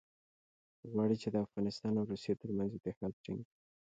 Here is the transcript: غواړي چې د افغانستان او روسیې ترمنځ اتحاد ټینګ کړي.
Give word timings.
غواړي 0.91 1.15
چې 1.21 1.27
د 1.31 1.35
افغانستان 1.45 1.93
او 1.99 2.07
روسیې 2.11 2.33
ترمنځ 2.41 2.69
اتحاد 2.73 3.13
ټینګ 3.23 3.41
کړي. 3.47 3.53